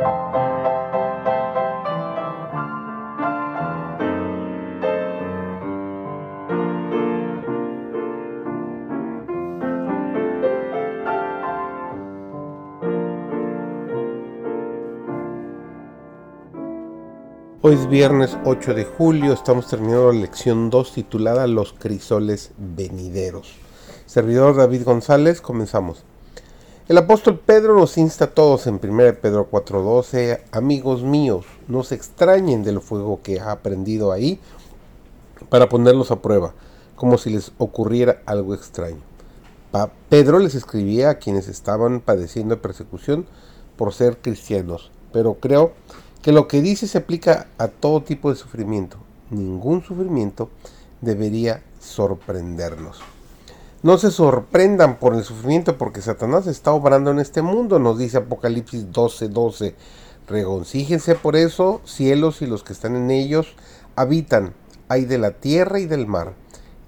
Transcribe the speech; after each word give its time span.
Hoy 0.00 0.04
es 17.74 17.88
viernes 17.88 18.38
8 18.44 18.74
de 18.74 18.84
julio, 18.84 19.32
estamos 19.32 19.66
terminando 19.66 20.12
la 20.12 20.20
lección 20.20 20.70
2 20.70 20.92
titulada 20.92 21.48
Los 21.48 21.72
crisoles 21.72 22.52
venideros. 22.56 23.56
Servidor 24.06 24.54
David 24.56 24.84
González, 24.84 25.40
comenzamos. 25.40 26.04
El 26.88 26.96
apóstol 26.96 27.38
Pedro 27.38 27.76
nos 27.78 27.98
insta 27.98 28.24
a 28.24 28.30
todos 28.30 28.66
en 28.66 28.80
1 28.82 29.20
Pedro 29.20 29.50
4:12, 29.50 30.40
amigos 30.52 31.02
míos, 31.02 31.44
no 31.66 31.82
se 31.82 31.94
extrañen 31.94 32.64
del 32.64 32.80
fuego 32.80 33.20
que 33.22 33.40
ha 33.40 33.50
aprendido 33.50 34.10
ahí 34.10 34.40
para 35.50 35.68
ponerlos 35.68 36.10
a 36.10 36.22
prueba, 36.22 36.54
como 36.96 37.18
si 37.18 37.28
les 37.28 37.52
ocurriera 37.58 38.22
algo 38.24 38.54
extraño. 38.54 39.02
Pedro 40.08 40.38
les 40.38 40.54
escribía 40.54 41.10
a 41.10 41.14
quienes 41.16 41.48
estaban 41.48 42.00
padeciendo 42.00 42.62
persecución 42.62 43.26
por 43.76 43.92
ser 43.92 44.16
cristianos, 44.16 44.90
pero 45.12 45.34
creo 45.34 45.74
que 46.22 46.32
lo 46.32 46.48
que 46.48 46.62
dice 46.62 46.86
se 46.86 46.96
aplica 46.96 47.48
a 47.58 47.68
todo 47.68 48.02
tipo 48.02 48.30
de 48.30 48.36
sufrimiento. 48.36 48.96
Ningún 49.28 49.84
sufrimiento 49.84 50.48
debería 51.02 51.62
sorprendernos. 51.80 53.02
No 53.80 53.96
se 53.96 54.10
sorprendan 54.10 54.98
por 54.98 55.14
el 55.14 55.22
sufrimiento 55.22 55.78
porque 55.78 56.02
Satanás 56.02 56.48
está 56.48 56.72
obrando 56.72 57.12
en 57.12 57.20
este 57.20 57.42
mundo, 57.42 57.78
nos 57.78 57.96
dice 57.96 58.18
Apocalipsis 58.18 58.90
12:12. 58.90 59.28
12. 59.28 59.74
Regoncíjense 60.26 61.14
por 61.14 61.36
eso, 61.36 61.80
cielos 61.84 62.42
y 62.42 62.46
los 62.46 62.64
que 62.64 62.72
están 62.72 62.96
en 62.96 63.10
ellos 63.10 63.54
habitan, 63.94 64.52
hay 64.88 65.04
de 65.04 65.18
la 65.18 65.30
tierra 65.30 65.78
y 65.78 65.86
del 65.86 66.06
mar. 66.06 66.34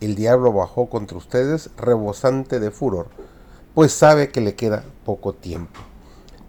El 0.00 0.14
diablo 0.14 0.52
bajó 0.52 0.88
contra 0.88 1.18
ustedes 1.18 1.70
rebosante 1.76 2.58
de 2.58 2.70
furor, 2.70 3.08
pues 3.74 3.92
sabe 3.92 4.30
que 4.30 4.40
le 4.40 4.54
queda 4.54 4.84
poco 5.04 5.34
tiempo. 5.34 5.80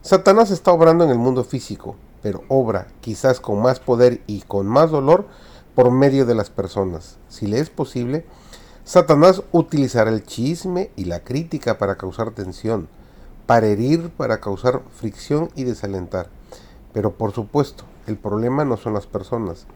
Satanás 0.02 0.52
está 0.52 0.72
obrando 0.72 1.04
en 1.04 1.12
el 1.12 1.17
mundo 1.20 1.44
físico, 1.44 1.95
pero 2.23 2.44
obra 2.48 2.88
quizás 3.02 3.40
con 3.40 3.62
más 3.62 3.80
poder 3.80 4.22
y 4.26 4.42
con 4.42 4.67
más 4.67 4.90
dolor 4.90 5.28
por 5.76 5.92
medio 5.92 6.26
de 6.26 6.36
las 6.36 6.50
personas. 6.50 7.17
Si 7.28 7.45
le 7.45 7.60
es 7.60 7.70
posible, 7.70 8.26
Satanás 8.90 9.44
utilizará 9.52 10.09
el 10.09 10.23
chisme 10.23 10.90
y 10.95 11.06
la 11.06 11.20
crítica 11.20 11.78
para 11.78 11.95
causar 11.95 12.32
tensión, 12.32 12.88
para 13.45 13.68
herir, 13.68 14.09
para 14.09 14.40
causar 14.40 14.82
fricción 14.95 15.52
y 15.54 15.64
desalentar. 15.64 16.30
Pero 16.92 17.12
por 17.12 17.32
supuesto, 17.32 17.84
el 18.08 18.17
problema 18.17 18.66
no 18.66 18.78
son 18.78 18.95
las 18.95 19.06
personas, 19.06 19.67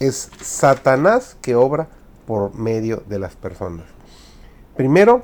es 0.00 0.28
Satanás 0.42 1.34
que 1.40 1.54
obra 1.54 1.88
por 2.26 2.54
medio 2.54 3.02
de 3.08 3.18
las 3.18 3.36
personas. 3.36 3.86
Primero, 4.76 5.22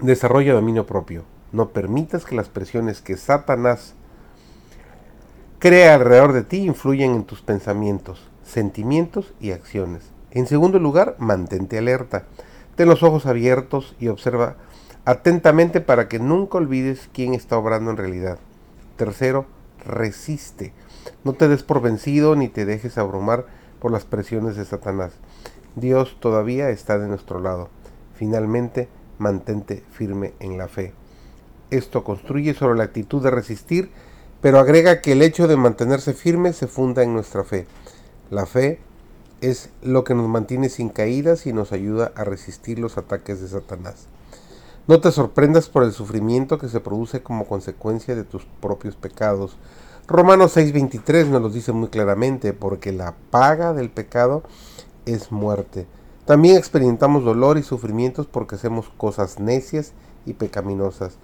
desarrolla 0.00 0.54
dominio 0.54 0.86
propio. 0.86 1.24
No 1.52 1.68
permitas 1.68 2.24
que 2.24 2.34
las 2.34 2.48
presiones 2.48 3.02
que 3.02 3.18
Satanás 3.18 3.92
crea 5.58 5.96
alrededor 5.96 6.32
de 6.32 6.44
ti 6.44 6.64
influyen 6.64 7.14
en 7.14 7.24
tus 7.24 7.42
pensamientos, 7.42 8.26
sentimientos 8.42 9.34
y 9.38 9.50
acciones. 9.50 10.17
En 10.30 10.46
segundo 10.46 10.78
lugar, 10.78 11.16
mantente 11.18 11.78
alerta. 11.78 12.24
Ten 12.76 12.88
los 12.88 13.02
ojos 13.02 13.26
abiertos 13.26 13.96
y 13.98 14.08
observa 14.08 14.56
atentamente 15.04 15.80
para 15.80 16.08
que 16.08 16.18
nunca 16.18 16.58
olvides 16.58 17.08
quién 17.12 17.34
está 17.34 17.58
obrando 17.58 17.90
en 17.90 17.96
realidad. 17.96 18.38
Tercero, 18.96 19.46
resiste. 19.84 20.72
No 21.24 21.32
te 21.32 21.48
des 21.48 21.62
por 21.62 21.80
vencido 21.80 22.36
ni 22.36 22.48
te 22.48 22.64
dejes 22.64 22.98
abrumar 22.98 23.46
por 23.80 23.90
las 23.90 24.04
presiones 24.04 24.56
de 24.56 24.64
Satanás. 24.64 25.12
Dios 25.76 26.18
todavía 26.20 26.70
está 26.70 26.98
de 26.98 27.08
nuestro 27.08 27.40
lado. 27.40 27.68
Finalmente, 28.14 28.88
mantente 29.18 29.82
firme 29.90 30.34
en 30.40 30.58
la 30.58 30.68
fe. 30.68 30.92
Esto 31.70 32.04
construye 32.04 32.54
sobre 32.54 32.78
la 32.78 32.84
actitud 32.84 33.22
de 33.22 33.30
resistir 33.30 33.90
pero 34.40 34.58
agrega 34.58 35.00
que 35.00 35.12
el 35.12 35.22
hecho 35.22 35.48
de 35.48 35.56
mantenerse 35.56 36.14
firme 36.14 36.52
se 36.52 36.66
funda 36.66 37.02
en 37.02 37.12
nuestra 37.12 37.44
fe. 37.44 37.66
La 38.30 38.46
fe 38.46 38.78
es 39.40 39.70
lo 39.82 40.04
que 40.04 40.14
nos 40.14 40.28
mantiene 40.28 40.68
sin 40.68 40.88
caídas 40.88 41.46
y 41.46 41.52
nos 41.52 41.72
ayuda 41.72 42.12
a 42.16 42.24
resistir 42.24 42.78
los 42.78 42.98
ataques 42.98 43.40
de 43.40 43.48
Satanás. 43.48 44.06
No 44.86 45.00
te 45.00 45.12
sorprendas 45.12 45.68
por 45.68 45.84
el 45.84 45.92
sufrimiento 45.92 46.58
que 46.58 46.68
se 46.68 46.80
produce 46.80 47.22
como 47.22 47.46
consecuencia 47.46 48.14
de 48.14 48.24
tus 48.24 48.46
propios 48.60 48.96
pecados. 48.96 49.56
Romanos 50.06 50.56
6:23 50.56 51.28
nos 51.28 51.42
lo 51.42 51.50
dice 51.50 51.72
muy 51.72 51.88
claramente, 51.88 52.54
porque 52.54 52.92
la 52.92 53.14
paga 53.30 53.74
del 53.74 53.90
pecado 53.90 54.42
es 55.04 55.30
muerte. 55.30 55.86
También 56.24 56.56
experimentamos 56.56 57.24
dolor 57.24 57.58
y 57.58 57.62
sufrimientos 57.62 58.26
porque 58.26 58.54
hacemos 58.54 58.90
cosas 58.96 59.38
necias 59.38 59.92
y 60.24 60.32
pecaminosas. 60.34 61.18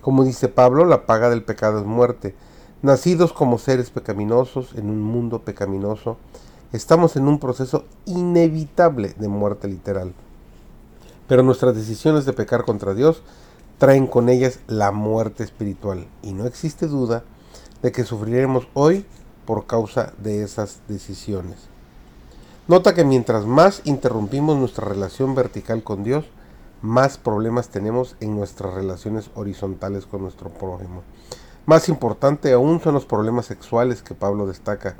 Como 0.00 0.24
dice 0.24 0.48
Pablo, 0.48 0.84
la 0.84 1.04
paga 1.04 1.28
del 1.28 1.42
pecado 1.42 1.80
es 1.80 1.84
muerte. 1.84 2.34
Nacidos 2.82 3.32
como 3.32 3.58
seres 3.58 3.90
pecaminosos 3.90 4.74
en 4.76 4.90
un 4.90 5.02
mundo 5.02 5.42
pecaminoso, 5.42 6.16
estamos 6.72 7.16
en 7.16 7.28
un 7.28 7.38
proceso 7.38 7.84
inevitable 8.06 9.14
de 9.18 9.28
muerte 9.28 9.68
literal. 9.68 10.12
Pero 11.26 11.42
nuestras 11.42 11.74
decisiones 11.74 12.24
de 12.24 12.32
pecar 12.32 12.64
contra 12.64 12.94
Dios 12.94 13.22
traen 13.78 14.06
con 14.06 14.28
ellas 14.28 14.60
la 14.66 14.90
muerte 14.90 15.44
espiritual 15.44 16.06
y 16.22 16.32
no 16.32 16.46
existe 16.46 16.86
duda 16.86 17.22
de 17.82 17.92
que 17.92 18.04
sufriremos 18.04 18.66
hoy 18.74 19.06
por 19.46 19.66
causa 19.66 20.12
de 20.18 20.42
esas 20.42 20.80
decisiones. 20.88 21.68
Nota 22.66 22.94
que 22.94 23.04
mientras 23.04 23.46
más 23.46 23.80
interrumpimos 23.84 24.58
nuestra 24.58 24.86
relación 24.86 25.34
vertical 25.34 25.82
con 25.82 26.04
Dios, 26.04 26.26
más 26.82 27.16
problemas 27.16 27.70
tenemos 27.70 28.14
en 28.20 28.36
nuestras 28.36 28.74
relaciones 28.74 29.30
horizontales 29.34 30.06
con 30.06 30.22
nuestro 30.22 30.50
prójimo. 30.50 31.02
Más 31.68 31.90
importante 31.90 32.50
aún 32.54 32.80
son 32.80 32.94
los 32.94 33.04
problemas 33.04 33.44
sexuales 33.44 34.00
que 34.00 34.14
Pablo 34.14 34.46
destaca, 34.46 34.96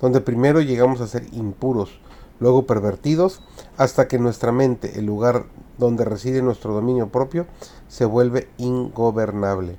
donde 0.00 0.20
primero 0.20 0.60
llegamos 0.60 1.00
a 1.00 1.08
ser 1.08 1.26
impuros, 1.32 1.98
luego 2.38 2.64
pervertidos, 2.64 3.42
hasta 3.76 4.06
que 4.06 4.20
nuestra 4.20 4.52
mente, 4.52 5.00
el 5.00 5.06
lugar 5.06 5.46
donde 5.78 6.04
reside 6.04 6.40
nuestro 6.40 6.74
dominio 6.74 7.08
propio, 7.08 7.46
se 7.88 8.04
vuelve 8.04 8.48
ingobernable. 8.56 9.78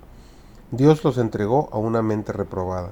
Dios 0.71 1.05
los 1.05 1.17
entregó 1.17 1.69
a 1.71 1.77
una 1.77 2.01
mente 2.01 2.33
reprobada. 2.33 2.91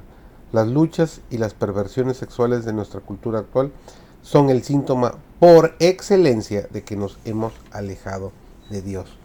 Las 0.53 0.69
luchas 0.69 1.19
y 1.29 1.37
las 1.37 1.53
perversiones 1.53 2.15
sexuales 2.15 2.63
de 2.63 2.71
nuestra 2.71 3.01
cultura 3.01 3.39
actual 3.39 3.73
son 4.21 4.49
el 4.49 4.63
síntoma 4.63 5.15
por 5.41 5.75
excelencia 5.79 6.69
de 6.71 6.83
que 6.83 6.95
nos 6.95 7.19
hemos 7.25 7.51
alejado 7.73 8.31
de 8.69 8.81
Dios. 8.81 9.17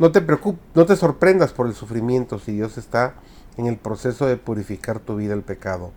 No 0.00 0.10
te 0.10 0.20
preocupes, 0.20 0.60
no 0.74 0.86
te 0.86 0.96
sorprendas 0.96 1.52
por 1.52 1.68
el 1.68 1.74
sufrimiento 1.74 2.40
si 2.40 2.50
Dios 2.50 2.78
está 2.78 3.14
en 3.56 3.66
el 3.66 3.76
proceso 3.76 4.26
de 4.26 4.36
purificar 4.36 5.00
tu 5.00 5.16
vida 5.16 5.30
del 5.30 5.42
pecado. 5.42 5.92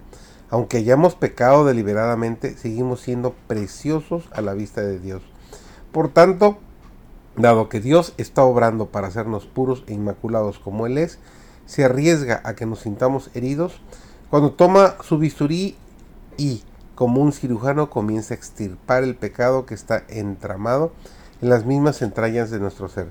Aunque 0.49 0.77
hayamos 0.77 1.15
pecado 1.15 1.65
deliberadamente, 1.65 2.55
seguimos 2.55 3.01
siendo 3.01 3.33
preciosos 3.47 4.23
a 4.31 4.41
la 4.41 4.53
vista 4.53 4.81
de 4.81 4.99
Dios. 4.99 5.21
Por 5.91 6.09
tanto, 6.09 6.57
dado 7.35 7.67
que 7.69 7.81
Dios 7.81 8.13
está 8.17 8.43
obrando 8.43 8.87
para 8.87 9.07
hacernos 9.07 9.45
puros 9.45 9.83
e 9.87 9.93
inmaculados 9.93 10.59
como 10.59 10.87
Él 10.87 10.97
es, 10.97 11.19
se 11.65 11.83
arriesga 11.83 12.41
a 12.45 12.55
que 12.55 12.65
nos 12.65 12.79
sintamos 12.79 13.29
heridos 13.33 13.81
cuando 14.29 14.51
toma 14.51 14.95
su 15.03 15.17
bisturí 15.17 15.75
y, 16.37 16.63
como 16.95 17.21
un 17.21 17.33
cirujano, 17.33 17.89
comienza 17.89 18.33
a 18.33 18.37
extirpar 18.37 19.03
el 19.03 19.15
pecado 19.15 19.65
que 19.65 19.73
está 19.73 20.03
entramado 20.07 20.93
en 21.41 21.49
las 21.49 21.65
mismas 21.65 22.01
entrañas 22.01 22.51
de 22.51 22.59
nuestro 22.59 22.87
ser. 22.87 23.09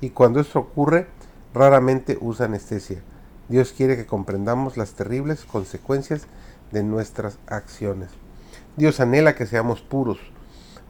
Y 0.00 0.10
cuando 0.10 0.40
esto 0.40 0.58
ocurre, 0.58 1.06
raramente 1.54 2.18
usa 2.20 2.46
anestesia 2.46 3.02
Dios 3.48 3.72
quiere 3.72 3.96
que 3.96 4.06
comprendamos 4.06 4.76
las 4.76 4.94
terribles 4.94 5.44
consecuencias 5.44 6.26
de 6.72 6.82
nuestras 6.82 7.38
acciones. 7.46 8.10
Dios 8.76 9.00
anhela 9.00 9.34
que 9.34 9.46
seamos 9.46 9.82
puros. 9.82 10.18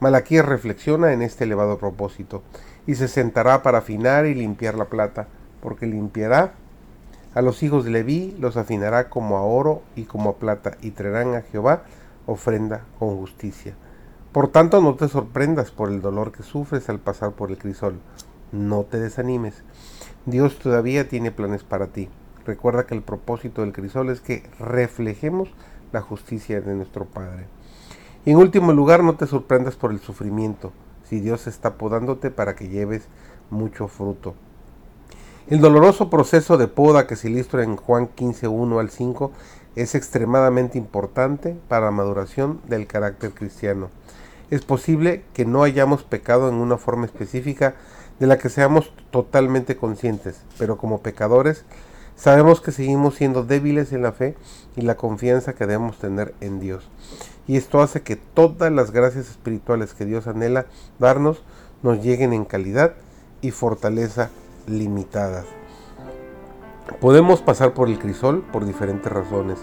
Malaquías 0.01 0.47
reflexiona 0.47 1.13
en 1.13 1.23
este 1.23 1.45
elevado 1.45 1.79
propósito 1.79 2.43
y 2.87 2.95
se 2.95 3.09
sentará 3.09 3.63
para 3.63 3.79
afinar 3.79 4.27
y 4.27 4.35
limpiar 4.35 4.77
la 4.77 4.87
plata, 4.87 5.29
porque 5.61 5.87
limpiará 5.87 6.55
a 7.35 7.43
los 7.43 7.63
hijos 7.63 7.85
de 7.85 7.91
Leví, 7.91 8.37
los 8.39 8.57
afinará 8.57 9.09
como 9.09 9.37
a 9.37 9.43
oro 9.43 9.83
y 9.97 10.05
como 10.05 10.31
a 10.31 10.37
plata, 10.37 10.77
y 10.81 10.93
traerán 10.93 11.35
a 11.35 11.43
Jehová 11.43 11.83
ofrenda 12.27 12.85
con 12.99 13.17
justicia. 13.17 13.75
Por 14.33 14.49
tanto, 14.49 14.81
no 14.81 14.95
te 14.95 15.09
sorprendas 15.09 15.71
por 15.71 15.91
el 15.91 16.01
dolor 16.01 16.33
que 16.33 16.43
sufres 16.43 16.89
al 16.89 16.99
pasar 17.01 17.33
por 17.33 17.51
el 17.51 17.59
crisol. 17.59 18.01
No 18.53 18.83
te 18.85 18.99
desanimes. 18.99 19.63
Dios 20.27 20.59
todavía 20.59 21.09
tiene 21.09 21.31
planes 21.31 21.65
para 21.65 21.89
ti. 21.89 22.09
Recuerda 22.47 22.87
que 22.87 22.95
el 22.95 23.03
propósito 23.03 23.63
del 23.63 23.73
crisol 23.73 24.11
es 24.11 24.21
que 24.21 24.43
reflejemos 24.59 25.49
la 25.93 26.01
justicia 26.01 26.61
de 26.61 26.75
nuestro 26.75 27.07
Padre. 27.07 27.47
Y 28.27 28.31
en 28.31 28.37
último 28.37 28.73
lugar, 28.73 29.03
no 29.03 29.17
te 29.17 29.27
sorprendas 29.27 29.77
por 29.77 29.93
el 29.93 30.01
sufrimiento, 30.01 30.73
si 31.09 31.21
Dios 31.21 31.47
está 31.47 31.75
podándote 31.75 32.31
para 32.31 32.55
que 32.55 32.69
lleves 32.69 33.09
mucho 33.51 33.89
fruto. 33.89 34.35
El 35.47 35.61
doloroso 35.61 36.09
proceso 36.09 36.57
de 36.57 36.69
poda 36.69 37.07
que 37.07 37.17
se 37.17 37.29
ilustra 37.29 37.63
en 37.63 37.77
Juan 37.77 38.09
15, 38.09 38.49
1 38.49 38.79
al 38.79 38.91
5 38.91 39.31
es 39.77 39.95
extremadamente 39.95 40.79
importante 40.79 41.57
para 41.69 41.87
la 41.87 41.91
maduración 41.91 42.61
del 42.67 42.87
carácter 42.87 43.33
cristiano. 43.33 43.91
Es 44.51 44.65
posible 44.65 45.25
que 45.35 45.45
no 45.45 45.63
hayamos 45.63 46.03
pecado 46.03 46.49
en 46.49 46.55
una 46.55 46.79
forma 46.79 47.07
específica 47.07 47.75
de 48.21 48.27
la 48.27 48.39
que 48.39 48.49
seamos 48.49 48.93
totalmente 49.11 49.77
conscientes, 49.77 50.41
pero 50.59 50.79
como 50.79 51.01
pecadores 51.01 51.65
sabemos 52.17 52.61
que 52.61 52.73
seguimos 52.73 53.15
siendo 53.15 53.45
débiles 53.45 53.93
en 53.93 54.03
la 54.03 54.13
fe 54.13 54.37
y 54.77 54.83
la 54.83 54.97
confianza 54.97 55.55
que 55.55 55.67
debemos 55.67 55.99
tener 55.99 56.35
en 56.41 56.61
Dios. 56.61 56.89
Y 57.47 57.57
esto 57.57 57.83
hace 57.83 58.03
que 58.03 58.17
todas 58.17 58.73
las 58.73 58.91
gracias 58.91 59.29
espirituales 59.29 59.95
que 59.95 60.07
Dios 60.07 60.27
anhela 60.27 60.67
darnos 60.99 61.43
nos 61.83 62.03
lleguen 62.03 62.33
en 62.33 62.45
calidad 62.45 62.95
y 63.43 63.51
fortaleza 63.51 64.31
limitadas. 64.67 65.45
Podemos 67.01 67.43
pasar 67.43 67.75
por 67.75 67.89
el 67.89 67.99
crisol 67.99 68.43
por 68.53 68.65
diferentes 68.65 69.11
razones. 69.11 69.59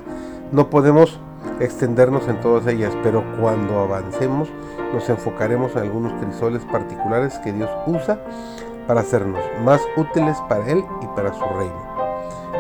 No 0.52 0.70
podemos 0.70 1.20
extendernos 1.60 2.28
en 2.28 2.40
todas 2.42 2.68
ellas, 2.68 2.94
pero 3.04 3.24
cuando 3.40 3.80
avancemos 3.80 4.50
nos 4.94 5.08
enfocaremos 5.10 5.72
en 5.74 5.84
algunos 5.84 6.14
crisoles 6.22 6.64
particulares 6.66 7.40
que 7.40 7.54
Dios 7.54 7.70
usa 7.88 8.20
para 8.88 9.02
hacernos 9.02 9.44
más 9.64 9.82
útiles 9.96 10.38
para 10.50 10.70
Él 10.70 10.84
y 11.02 11.06
para 11.16 11.34
su 11.34 11.44
reino. 11.58 11.91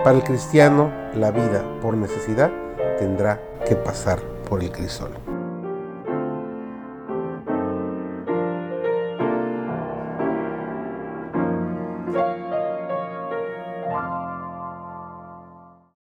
Para 0.04 0.18
el 0.18 0.24
cristiano, 0.24 0.92
la 1.14 1.30
vida 1.30 1.64
por 1.80 1.96
necesidad 1.96 2.52
tendrá 2.98 3.40
que 3.68 3.76
pasar 3.76 4.20
por 4.50 4.64
el 4.64 4.72
crisol. 4.72 5.31